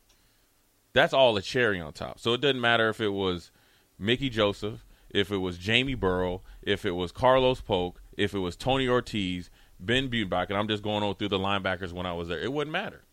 That's 0.92 1.14
all 1.14 1.38
a 1.38 1.42
cherry 1.42 1.80
on 1.80 1.94
top. 1.94 2.20
So 2.20 2.34
it 2.34 2.42
doesn't 2.42 2.60
matter 2.60 2.90
if 2.90 3.00
it 3.00 3.10
was 3.10 3.52
Mickey 4.00 4.30
Joseph, 4.30 4.86
if 5.10 5.32
it 5.32 5.38
was 5.38 5.58
Jamie 5.58 5.96
Burrow, 5.96 6.42
if 6.62 6.86
it 6.86 6.92
was 6.92 7.12
Carlos 7.12 7.62
Polk, 7.62 8.02
if 8.16 8.34
it 8.34 8.40
was 8.40 8.56
Tony 8.56 8.88
Ortiz, 8.88 9.50
Ben 9.80 10.10
Budenbach, 10.10 10.50
and 10.50 10.58
I'm 10.58 10.68
just 10.68 10.84
going 10.84 11.04
on 11.04 11.16
through 11.16 11.30
the 11.30 11.40
linebackers 11.40 11.92
when 11.92 12.06
I 12.06 12.14
was 12.14 12.28
there. 12.28 12.40
It 12.40 12.54
wouldn't 12.54 12.72
matter. 12.72 13.04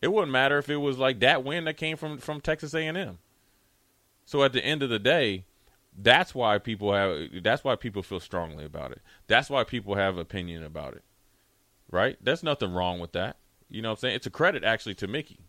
It 0.00 0.12
wouldn't 0.12 0.32
matter 0.32 0.58
if 0.58 0.68
it 0.68 0.76
was 0.76 0.98
like 0.98 1.20
that 1.20 1.44
win 1.44 1.64
that 1.64 1.76
came 1.76 1.96
from 1.96 2.18
from 2.18 2.40
Texas 2.40 2.74
A&M. 2.74 3.18
So 4.24 4.42
at 4.42 4.52
the 4.52 4.64
end 4.64 4.82
of 4.82 4.90
the 4.90 4.98
day, 4.98 5.44
that's 5.96 6.34
why 6.34 6.58
people 6.58 6.92
have 6.92 7.42
that's 7.42 7.62
why 7.62 7.76
people 7.76 8.02
feel 8.02 8.20
strongly 8.20 8.64
about 8.64 8.92
it. 8.92 9.00
That's 9.26 9.48
why 9.48 9.64
people 9.64 9.94
have 9.94 10.18
opinion 10.18 10.64
about 10.64 10.94
it. 10.94 11.04
Right? 11.90 12.16
There's 12.20 12.42
nothing 12.42 12.72
wrong 12.72 12.98
with 12.98 13.12
that. 13.12 13.36
You 13.68 13.82
know 13.82 13.90
what 13.90 13.98
I'm 13.98 14.00
saying? 14.00 14.16
It's 14.16 14.26
a 14.26 14.30
credit 14.30 14.64
actually 14.64 14.94
to 14.96 15.06
Mickey. 15.06 15.40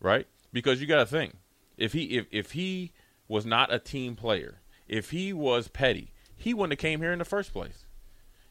Right? 0.00 0.26
Because 0.52 0.80
you 0.80 0.86
got 0.86 0.98
to 0.98 1.06
think. 1.06 1.34
If 1.76 1.92
he 1.92 2.04
if 2.18 2.26
if 2.30 2.52
he 2.52 2.92
was 3.28 3.46
not 3.46 3.72
a 3.72 3.78
team 3.78 4.16
player, 4.16 4.60
if 4.88 5.10
he 5.10 5.32
was 5.32 5.68
petty, 5.68 6.12
he 6.36 6.54
wouldn't 6.54 6.72
have 6.72 6.78
came 6.78 7.00
here 7.00 7.12
in 7.12 7.18
the 7.18 7.24
first 7.24 7.52
place. 7.52 7.84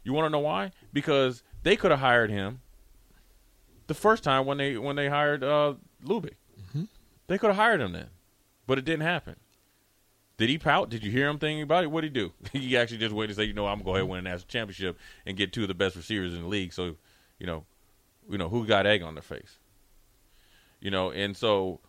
You 0.03 0.13
want 0.13 0.27
to 0.27 0.29
know 0.29 0.39
why? 0.39 0.71
Because 0.93 1.43
they 1.63 1.75
could 1.75 1.91
have 1.91 1.99
hired 1.99 2.29
him 2.29 2.61
the 3.87 3.93
first 3.93 4.23
time 4.23 4.45
when 4.45 4.57
they 4.57 4.77
when 4.77 4.95
they 4.95 5.09
hired 5.09 5.43
uh, 5.43 5.73
Lubick. 6.03 6.35
Mm-hmm. 6.61 6.83
They 7.27 7.37
could 7.37 7.47
have 7.47 7.57
hired 7.57 7.81
him 7.81 7.91
then, 7.91 8.09
but 8.67 8.77
it 8.77 8.85
didn't 8.85 9.01
happen. 9.01 9.35
Did 10.37 10.49
he 10.49 10.59
pout? 10.59 10.89
Did 10.89 11.03
you 11.03 11.11
hear 11.11 11.27
him 11.27 11.39
thinking 11.39 11.63
about 11.63 11.83
it? 11.83 11.91
What 11.91 12.01
did 12.01 12.15
he 12.15 12.21
do? 12.21 12.31
he 12.53 12.77
actually 12.77 12.99
just 12.99 13.13
waited 13.13 13.33
to 13.33 13.41
say, 13.41 13.45
you 13.45 13.53
know, 13.53 13.65
I'm 13.65 13.79
gonna 13.79 13.85
go 13.85 13.91
ahead 13.91 14.01
and 14.01 14.09
win 14.09 14.19
a 14.19 14.29
national 14.29 14.47
championship 14.47 14.97
and 15.25 15.35
get 15.35 15.51
two 15.51 15.63
of 15.63 15.67
the 15.67 15.73
best 15.73 15.95
receivers 15.95 16.33
in 16.33 16.43
the 16.43 16.47
league. 16.47 16.73
So, 16.73 16.95
you 17.39 17.47
know, 17.47 17.65
you 18.29 18.37
know 18.37 18.49
who 18.49 18.65
got 18.65 18.85
egg 18.85 19.01
on 19.01 19.15
their 19.15 19.23
face. 19.23 19.57
You 20.79 20.91
know, 20.91 21.11
and 21.11 21.35
so 21.35 21.79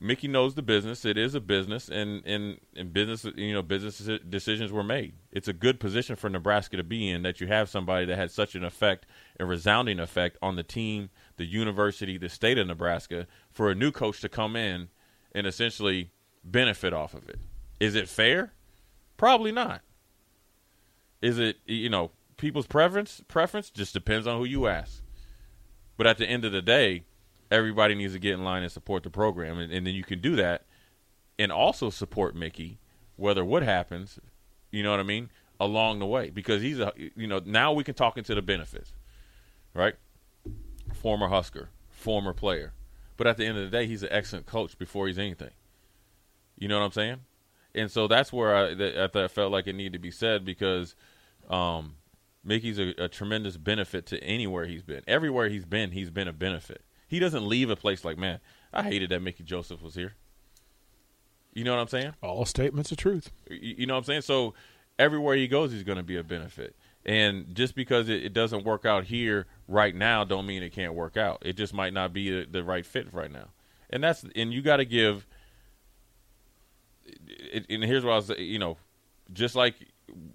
Mickey 0.00 0.28
knows 0.28 0.54
the 0.54 0.62
business. 0.62 1.04
It 1.04 1.16
is 1.16 1.34
a 1.34 1.40
business, 1.40 1.88
and 1.88 2.24
and 2.26 2.92
business, 2.92 3.24
you 3.36 3.52
know, 3.52 3.62
business 3.62 4.08
decisions 4.28 4.72
were 4.72 4.82
made. 4.82 5.14
It's 5.32 5.48
a 5.48 5.52
good 5.52 5.80
position 5.80 6.16
for 6.16 6.28
Nebraska 6.28 6.76
to 6.76 6.84
be 6.84 7.08
in 7.08 7.22
that 7.22 7.40
you 7.40 7.46
have 7.46 7.68
somebody 7.68 8.06
that 8.06 8.16
had 8.16 8.30
such 8.30 8.54
an 8.54 8.64
effect, 8.64 9.06
a 9.38 9.44
resounding 9.44 10.00
effect 10.00 10.38
on 10.42 10.56
the 10.56 10.62
team, 10.62 11.10
the 11.36 11.44
university, 11.44 12.18
the 12.18 12.28
state 12.28 12.58
of 12.58 12.66
Nebraska, 12.66 13.26
for 13.50 13.70
a 13.70 13.74
new 13.74 13.90
coach 13.90 14.20
to 14.20 14.28
come 14.28 14.56
in 14.56 14.88
and 15.34 15.46
essentially 15.46 16.10
benefit 16.44 16.92
off 16.92 17.14
of 17.14 17.28
it. 17.28 17.38
Is 17.80 17.94
it 17.94 18.08
fair? 18.08 18.52
Probably 19.16 19.52
not. 19.52 19.82
Is 21.22 21.38
it 21.38 21.58
you 21.66 21.88
know 21.88 22.10
people's 22.36 22.66
preference? 22.66 23.22
Preference 23.28 23.70
just 23.70 23.94
depends 23.94 24.26
on 24.26 24.38
who 24.38 24.44
you 24.44 24.66
ask. 24.66 25.02
But 25.96 26.06
at 26.06 26.18
the 26.18 26.26
end 26.26 26.44
of 26.44 26.52
the 26.52 26.62
day, 26.62 27.04
everybody 27.54 27.94
needs 27.94 28.12
to 28.12 28.18
get 28.18 28.34
in 28.34 28.44
line 28.44 28.62
and 28.62 28.72
support 28.72 29.02
the 29.02 29.10
program, 29.10 29.58
and, 29.58 29.72
and 29.72 29.86
then 29.86 29.94
you 29.94 30.04
can 30.04 30.20
do 30.20 30.36
that, 30.36 30.64
and 31.38 31.52
also 31.52 31.90
support 31.90 32.34
Mickey, 32.34 32.78
whether 33.16 33.44
what 33.44 33.62
happens, 33.62 34.18
you 34.70 34.82
know 34.82 34.90
what 34.90 35.00
I 35.00 35.04
mean, 35.04 35.30
along 35.60 36.00
the 36.00 36.06
way, 36.06 36.30
because 36.30 36.62
he's 36.62 36.80
a 36.80 36.92
you 36.96 37.26
know 37.26 37.40
now 37.44 37.72
we 37.72 37.84
can 37.84 37.94
talk 37.94 38.18
into 38.18 38.34
the 38.34 38.42
benefits, 38.42 38.92
right? 39.72 39.94
Former 40.92 41.28
Husker, 41.28 41.70
former 41.88 42.32
player, 42.32 42.72
but 43.16 43.26
at 43.26 43.36
the 43.36 43.46
end 43.46 43.56
of 43.56 43.64
the 43.64 43.70
day, 43.70 43.86
he's 43.86 44.02
an 44.02 44.10
excellent 44.10 44.46
coach 44.46 44.76
before 44.76 45.06
he's 45.06 45.18
anything. 45.18 45.52
You 46.58 46.68
know 46.68 46.78
what 46.78 46.86
I'm 46.86 46.92
saying? 46.92 47.20
And 47.74 47.90
so 47.90 48.06
that's 48.06 48.32
where 48.32 48.54
I, 48.54 49.04
I 49.04 49.28
felt 49.28 49.50
like 49.50 49.66
it 49.66 49.74
needed 49.74 49.94
to 49.94 49.98
be 49.98 50.12
said 50.12 50.44
because 50.44 50.94
um, 51.50 51.96
Mickey's 52.44 52.78
a, 52.78 52.94
a, 52.98 53.08
tremendous 53.08 53.56
benefit 53.56 54.06
to 54.06 54.22
anywhere 54.22 54.66
he's 54.66 54.82
been. 54.82 55.02
Everywhere 55.08 55.48
he's 55.48 55.64
been, 55.64 55.90
he's 55.90 56.10
been 56.10 56.28
a 56.28 56.32
benefit. 56.32 56.82
He 57.14 57.20
doesn't 57.20 57.46
leave 57.46 57.70
a 57.70 57.76
place 57.76 58.04
like, 58.04 58.18
man, 58.18 58.40
I 58.72 58.82
hated 58.82 59.10
that 59.10 59.22
Mickey 59.22 59.44
Joseph 59.44 59.80
was 59.80 59.94
here. 59.94 60.14
You 61.52 61.62
know 61.62 61.72
what 61.76 61.80
I'm 61.80 61.86
saying? 61.86 62.14
All 62.20 62.44
statements 62.44 62.90
of 62.90 62.96
truth. 62.96 63.30
You, 63.48 63.76
you 63.78 63.86
know 63.86 63.94
what 63.94 63.98
I'm 63.98 64.04
saying? 64.04 64.22
So 64.22 64.54
everywhere 64.98 65.36
he 65.36 65.46
goes, 65.46 65.70
he's 65.70 65.84
going 65.84 65.98
to 65.98 66.02
be 66.02 66.16
a 66.16 66.24
benefit. 66.24 66.74
And 67.06 67.54
just 67.54 67.76
because 67.76 68.08
it, 68.08 68.24
it, 68.24 68.32
doesn't 68.32 68.64
work 68.64 68.84
out 68.84 69.04
here 69.04 69.46
right 69.68 69.94
now, 69.94 70.24
don't 70.24 70.44
mean 70.44 70.64
it 70.64 70.70
can't 70.70 70.94
work 70.94 71.16
out. 71.16 71.40
It 71.46 71.52
just 71.52 71.72
might 71.72 71.92
not 71.92 72.12
be 72.12 72.30
the, 72.30 72.48
the 72.50 72.64
right 72.64 72.84
fit 72.84 73.14
right 73.14 73.30
now. 73.30 73.50
And 73.90 74.02
that's 74.02 74.24
and 74.34 74.52
you 74.52 74.60
got 74.60 74.78
to 74.78 74.84
give 74.84 75.24
it, 77.04 77.64
and 77.70 77.84
here's 77.84 78.04
what 78.04 78.14
I 78.14 78.16
was, 78.16 78.30
you 78.38 78.58
know, 78.58 78.76
just 79.32 79.54
like 79.54 79.76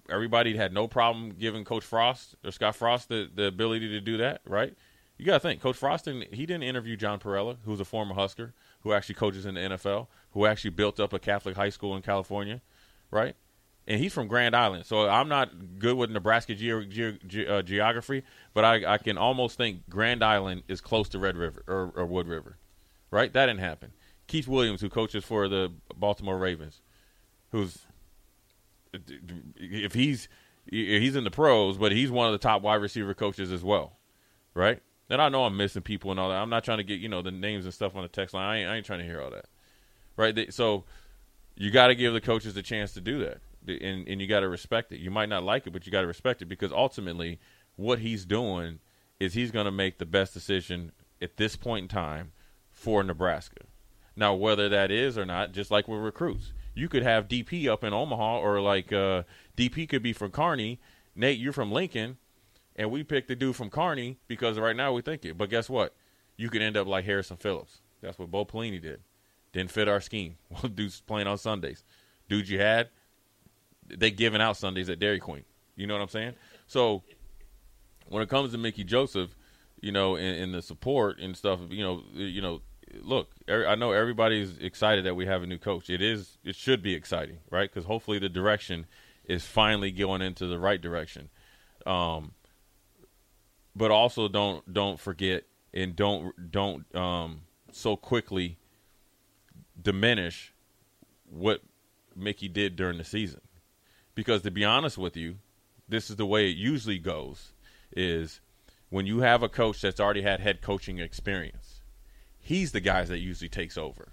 everybody 0.08 0.56
had 0.56 0.72
no 0.72 0.88
problem 0.88 1.34
giving 1.38 1.62
Coach 1.62 1.84
Frost 1.84 2.36
or 2.42 2.52
Scott 2.52 2.74
Frost 2.74 3.10
the, 3.10 3.28
the 3.34 3.48
ability 3.48 3.88
to 3.90 4.00
do 4.00 4.16
that, 4.16 4.40
right? 4.46 4.74
You 5.20 5.26
got 5.26 5.34
to 5.34 5.40
think, 5.40 5.60
Coach 5.60 5.76
Frost 5.76 6.06
didn't, 6.06 6.32
he 6.32 6.46
didn't 6.46 6.62
interview 6.62 6.96
John 6.96 7.18
Parrella, 7.18 7.58
who's 7.66 7.78
a 7.78 7.84
former 7.84 8.14
Husker, 8.14 8.54
who 8.80 8.94
actually 8.94 9.16
coaches 9.16 9.44
in 9.44 9.54
the 9.54 9.60
NFL, 9.60 10.06
who 10.30 10.46
actually 10.46 10.70
built 10.70 10.98
up 10.98 11.12
a 11.12 11.18
Catholic 11.18 11.56
high 11.56 11.68
school 11.68 11.94
in 11.94 12.00
California, 12.00 12.62
right? 13.10 13.36
And 13.86 14.00
he's 14.00 14.14
from 14.14 14.28
Grand 14.28 14.56
Island, 14.56 14.86
so 14.86 15.10
I'm 15.10 15.28
not 15.28 15.78
good 15.78 15.98
with 15.98 16.08
Nebraska 16.10 16.54
ge- 16.54 16.88
ge- 16.88 17.20
ge- 17.26 17.46
uh, 17.46 17.60
geography, 17.60 18.22
but 18.54 18.64
I, 18.64 18.94
I, 18.94 18.96
can 18.96 19.18
almost 19.18 19.58
think 19.58 19.90
Grand 19.90 20.24
Island 20.24 20.62
is 20.68 20.80
close 20.80 21.10
to 21.10 21.18
Red 21.18 21.36
River 21.36 21.64
or, 21.66 21.92
or 21.94 22.06
Wood 22.06 22.26
River, 22.26 22.56
right? 23.10 23.30
That 23.30 23.44
didn't 23.44 23.60
happen. 23.60 23.92
Keith 24.26 24.48
Williams, 24.48 24.80
who 24.80 24.88
coaches 24.88 25.22
for 25.22 25.48
the 25.48 25.70
Baltimore 25.94 26.38
Ravens, 26.38 26.80
who's 27.52 27.80
if 29.56 29.92
he's 29.92 30.28
he's 30.70 31.14
in 31.14 31.24
the 31.24 31.30
pros, 31.30 31.76
but 31.76 31.92
he's 31.92 32.10
one 32.10 32.26
of 32.26 32.32
the 32.32 32.38
top 32.38 32.62
wide 32.62 32.76
receiver 32.76 33.12
coaches 33.12 33.52
as 33.52 33.62
well, 33.62 33.98
right? 34.54 34.80
And 35.10 35.20
I 35.20 35.28
know 35.28 35.44
I'm 35.44 35.56
missing 35.56 35.82
people 35.82 36.12
and 36.12 36.20
all 36.20 36.28
that. 36.30 36.36
I'm 36.36 36.50
not 36.50 36.64
trying 36.64 36.78
to 36.78 36.84
get 36.84 37.00
you 37.00 37.08
know 37.08 37.20
the 37.20 37.32
names 37.32 37.64
and 37.64 37.74
stuff 37.74 37.96
on 37.96 38.02
the 38.02 38.08
text 38.08 38.32
line. 38.32 38.44
I 38.44 38.58
ain't, 38.58 38.70
I 38.70 38.76
ain't 38.76 38.86
trying 38.86 39.00
to 39.00 39.04
hear 39.04 39.20
all 39.20 39.30
that, 39.30 39.46
right? 40.16 40.52
So 40.54 40.84
you 41.56 41.70
got 41.70 41.88
to 41.88 41.94
give 41.94 42.12
the 42.12 42.20
coaches 42.20 42.56
a 42.56 42.62
chance 42.62 42.92
to 42.94 43.00
do 43.00 43.18
that, 43.24 43.40
and 43.66 44.06
and 44.06 44.20
you 44.20 44.26
got 44.26 44.40
to 44.40 44.48
respect 44.48 44.92
it. 44.92 45.00
You 45.00 45.10
might 45.10 45.28
not 45.28 45.42
like 45.42 45.66
it, 45.66 45.72
but 45.72 45.84
you 45.84 45.92
got 45.92 46.02
to 46.02 46.06
respect 46.06 46.40
it 46.42 46.46
because 46.46 46.72
ultimately, 46.72 47.40
what 47.76 47.98
he's 47.98 48.24
doing 48.24 48.78
is 49.18 49.34
he's 49.34 49.50
going 49.50 49.66
to 49.66 49.72
make 49.72 49.98
the 49.98 50.06
best 50.06 50.32
decision 50.32 50.92
at 51.20 51.36
this 51.36 51.56
point 51.56 51.84
in 51.84 51.88
time 51.88 52.32
for 52.70 53.02
Nebraska. 53.02 53.64
Now, 54.16 54.34
whether 54.34 54.68
that 54.68 54.90
is 54.90 55.18
or 55.18 55.26
not, 55.26 55.52
just 55.52 55.70
like 55.70 55.88
with 55.88 56.00
recruits, 56.00 56.52
you 56.74 56.88
could 56.88 57.02
have 57.02 57.28
DP 57.28 57.66
up 57.66 57.84
in 57.84 57.92
Omaha, 57.92 58.38
or 58.38 58.60
like 58.60 58.92
uh, 58.92 59.24
DP 59.56 59.88
could 59.88 60.02
be 60.02 60.12
from 60.12 60.30
Kearney. 60.30 60.80
Nate, 61.14 61.38
you're 61.38 61.52
from 61.52 61.72
Lincoln, 61.72 62.16
and 62.76 62.90
we 62.90 63.02
picked 63.02 63.28
the 63.28 63.36
dude 63.36 63.56
from 63.56 63.70
Kearney 63.70 64.18
because 64.28 64.58
right 64.58 64.76
now 64.76 64.92
we 64.92 65.02
think 65.02 65.24
it. 65.24 65.36
But 65.36 65.50
guess 65.50 65.68
what? 65.68 65.94
You 66.36 66.48
could 66.48 66.62
end 66.62 66.76
up 66.76 66.86
like 66.86 67.04
Harrison 67.04 67.36
Phillips. 67.36 67.80
That's 68.00 68.18
what 68.18 68.30
Bo 68.30 68.44
Pelini 68.44 68.80
did. 68.80 69.00
Didn't 69.52 69.70
fit 69.70 69.88
our 69.88 70.00
scheme. 70.00 70.36
Well, 70.50 70.70
dude's 70.72 71.00
playing 71.00 71.26
on 71.26 71.38
Sundays. 71.38 71.82
Dude, 72.28 72.48
you 72.48 72.60
had 72.60 72.88
they 73.86 74.10
giving 74.10 74.40
out 74.40 74.56
Sundays 74.56 74.88
at 74.88 74.98
Dairy 74.98 75.18
Queen. 75.18 75.44
You 75.76 75.86
know 75.86 75.94
what 75.94 76.02
I'm 76.02 76.08
saying? 76.08 76.34
So 76.66 77.02
when 78.08 78.22
it 78.22 78.28
comes 78.28 78.52
to 78.52 78.58
Mickey 78.58 78.84
Joseph, 78.84 79.34
you 79.80 79.92
know, 79.92 80.16
and, 80.16 80.52
the 80.52 80.62
support 80.62 81.18
and 81.18 81.36
stuff, 81.36 81.60
you 81.70 81.82
know, 81.82 82.02
you 82.12 82.42
know, 82.42 82.60
look, 83.00 83.30
I 83.48 83.74
know 83.76 83.92
everybody's 83.92 84.58
excited 84.58 85.06
that 85.06 85.14
we 85.14 85.26
have 85.26 85.42
a 85.42 85.46
new 85.46 85.58
coach. 85.58 85.88
It 85.90 86.02
is, 86.02 86.38
it 86.44 86.54
should 86.54 86.82
be 86.82 86.94
exciting, 86.94 87.38
right? 87.50 87.70
Because 87.70 87.86
hopefully 87.86 88.18
the 88.18 88.28
direction 88.28 88.86
is 89.24 89.44
finally 89.44 89.90
going 89.90 90.22
into 90.22 90.46
the 90.46 90.58
right 90.58 90.80
direction. 90.80 91.30
Um, 91.86 92.32
but 93.74 93.90
also 93.90 94.28
don't 94.28 94.72
don't 94.72 94.98
forget 94.98 95.44
and 95.72 95.94
don't 95.94 96.50
don't 96.50 96.94
um, 96.94 97.42
so 97.72 97.96
quickly 97.96 98.58
diminish 99.80 100.52
what 101.28 101.62
Mickey 102.16 102.48
did 102.48 102.76
during 102.76 102.98
the 102.98 103.04
season. 103.04 103.40
Because 104.14 104.42
to 104.42 104.50
be 104.50 104.64
honest 104.64 104.98
with 104.98 105.16
you, 105.16 105.36
this 105.88 106.10
is 106.10 106.16
the 106.16 106.26
way 106.26 106.50
it 106.50 106.56
usually 106.56 106.98
goes 106.98 107.52
is 107.92 108.40
when 108.90 109.06
you 109.06 109.20
have 109.20 109.42
a 109.42 109.48
coach 109.48 109.80
that's 109.80 110.00
already 110.00 110.22
had 110.22 110.40
head 110.40 110.60
coaching 110.60 110.98
experience 110.98 111.80
he's 112.40 112.72
the 112.72 112.80
guy 112.80 113.04
that 113.04 113.18
usually 113.18 113.48
takes 113.48 113.78
over. 113.78 114.12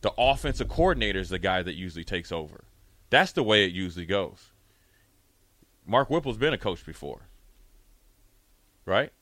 The 0.00 0.12
offensive 0.16 0.68
coordinator 0.68 1.18
is 1.18 1.28
the 1.28 1.38
guy 1.38 1.62
that 1.62 1.74
usually 1.74 2.04
takes 2.04 2.32
over. 2.32 2.64
That's 3.10 3.32
the 3.32 3.42
way 3.42 3.64
it 3.64 3.72
usually 3.72 4.06
goes. 4.06 4.52
Mark 5.86 6.08
Whipple's 6.08 6.38
been 6.38 6.52
a 6.52 6.58
coach 6.58 6.84
before, 6.84 7.28
right? 8.86 9.12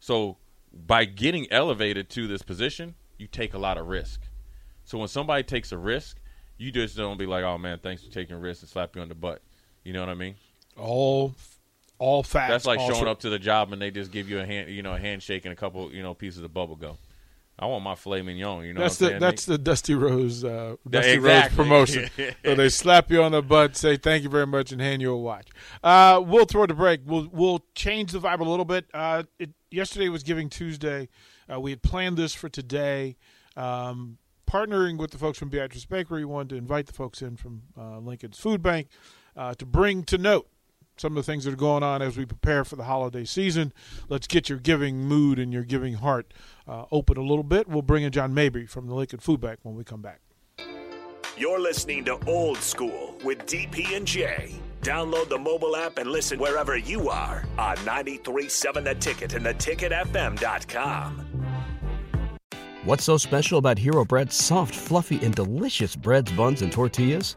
So 0.00 0.36
by 0.72 1.04
getting 1.06 1.50
elevated 1.50 2.10
to 2.10 2.26
this 2.26 2.42
position, 2.42 2.94
you 3.16 3.26
take 3.26 3.54
a 3.54 3.58
lot 3.58 3.78
of 3.78 3.86
risk. 3.86 4.20
So 4.84 4.98
when 4.98 5.08
somebody 5.08 5.42
takes 5.42 5.72
a 5.72 5.78
risk, 5.78 6.18
you 6.58 6.70
just 6.70 6.96
don't 6.96 7.16
be 7.16 7.26
like, 7.26 7.42
"Oh 7.44 7.56
man, 7.56 7.78
thanks 7.78 8.04
for 8.04 8.12
taking 8.12 8.36
risks," 8.36 8.62
and 8.62 8.70
slap 8.70 8.94
you 8.94 9.02
on 9.02 9.08
the 9.08 9.14
butt. 9.14 9.40
You 9.82 9.92
know 9.92 10.00
what 10.00 10.08
I 10.08 10.14
mean? 10.14 10.34
All, 10.76 11.34
all 11.98 12.22
facts. 12.22 12.50
That's 12.50 12.66
like 12.66 12.80
showing 12.80 13.08
up 13.08 13.20
to 13.20 13.30
the 13.30 13.38
job 13.38 13.72
and 13.72 13.80
they 13.80 13.90
just 13.90 14.10
give 14.10 14.28
you 14.28 14.40
a 14.40 14.46
hand, 14.46 14.70
you 14.70 14.82
know, 14.82 14.94
a 14.94 14.98
handshake 14.98 15.44
and 15.44 15.52
a 15.52 15.56
couple, 15.56 15.92
you 15.92 16.02
know, 16.02 16.14
pieces 16.14 16.42
of 16.42 16.52
bubble 16.52 16.76
gum. 16.76 16.96
I 17.58 17.66
want 17.66 17.84
my 17.84 17.94
filet 17.94 18.22
mignon. 18.22 18.64
You 18.64 18.74
know, 18.74 18.80
that's 18.80 18.98
the 18.98 19.08
saying? 19.08 19.20
that's 19.20 19.46
the 19.46 19.58
Dusty 19.58 19.94
Rose 19.94 20.44
uh, 20.44 20.76
Dusty 20.88 21.12
exactly. 21.12 21.56
Rose 21.56 21.68
promotion. 21.68 22.10
so 22.44 22.54
they 22.54 22.68
slap 22.68 23.10
you 23.10 23.22
on 23.22 23.32
the 23.32 23.42
butt, 23.42 23.76
say 23.76 23.96
thank 23.96 24.24
you 24.24 24.28
very 24.28 24.46
much, 24.46 24.72
and 24.72 24.80
hand 24.80 25.00
you 25.00 25.12
a 25.12 25.16
watch. 25.16 25.48
Uh, 25.82 26.20
we'll 26.24 26.46
throw 26.46 26.66
the 26.66 26.74
break. 26.74 27.00
We'll 27.04 27.28
we'll 27.32 27.64
change 27.74 28.12
the 28.12 28.18
vibe 28.18 28.40
a 28.40 28.44
little 28.44 28.64
bit. 28.64 28.86
Uh, 28.92 29.24
it, 29.38 29.50
yesterday 29.70 30.08
was 30.08 30.22
Giving 30.22 30.48
Tuesday. 30.50 31.08
Uh, 31.52 31.60
we 31.60 31.70
had 31.70 31.82
planned 31.82 32.16
this 32.16 32.34
for 32.34 32.48
today. 32.48 33.16
Um, 33.56 34.18
partnering 34.50 34.98
with 34.98 35.12
the 35.12 35.18
folks 35.18 35.38
from 35.38 35.48
Beatrice 35.48 35.84
Bakery, 35.84 36.20
we 36.20 36.32
wanted 36.32 36.50
to 36.50 36.56
invite 36.56 36.86
the 36.86 36.92
folks 36.92 37.22
in 37.22 37.36
from 37.36 37.62
uh, 37.78 37.98
Lincoln's 37.98 38.38
Food 38.38 38.62
Bank 38.62 38.88
uh, 39.36 39.54
to 39.54 39.66
bring 39.66 40.02
to 40.04 40.18
note 40.18 40.48
some 40.96 41.16
of 41.16 41.16
the 41.16 41.30
things 41.30 41.44
that 41.44 41.52
are 41.52 41.56
going 41.56 41.82
on 41.82 42.02
as 42.02 42.16
we 42.16 42.24
prepare 42.24 42.64
for 42.64 42.76
the 42.76 42.84
holiday 42.84 43.24
season. 43.24 43.72
Let's 44.08 44.26
get 44.26 44.48
your 44.48 44.58
giving 44.58 44.98
mood 44.98 45.38
and 45.38 45.52
your 45.52 45.64
giving 45.64 45.94
heart 45.94 46.32
uh, 46.68 46.84
open 46.90 47.16
a 47.16 47.22
little 47.22 47.42
bit. 47.42 47.68
We'll 47.68 47.82
bring 47.82 48.04
in 48.04 48.12
John 48.12 48.34
Mabry 48.34 48.66
from 48.66 48.86
the 48.86 48.94
Lincoln 48.94 49.20
Food 49.20 49.40
Bank 49.40 49.60
when 49.62 49.74
we 49.74 49.84
come 49.84 50.02
back. 50.02 50.20
You're 51.36 51.60
listening 51.60 52.04
to 52.04 52.18
Old 52.26 52.58
School 52.58 53.16
with 53.24 53.38
DP 53.46 53.96
and 53.96 54.06
J. 54.06 54.54
Download 54.82 55.28
the 55.28 55.38
mobile 55.38 55.74
app 55.74 55.98
and 55.98 56.10
listen 56.10 56.38
wherever 56.38 56.76
you 56.76 57.08
are 57.08 57.44
on 57.58 57.76
93.7 57.78 58.84
The 58.84 58.94
Ticket 58.94 59.34
and 59.34 59.44
theticketfm.com. 59.44 61.24
What's 62.84 63.04
so 63.04 63.16
special 63.16 63.58
about 63.58 63.78
Hero 63.78 64.04
Bread's 64.04 64.36
soft, 64.36 64.74
fluffy, 64.74 65.18
and 65.24 65.34
delicious 65.34 65.96
breads, 65.96 66.30
buns, 66.32 66.60
and 66.60 66.70
tortillas? 66.70 67.36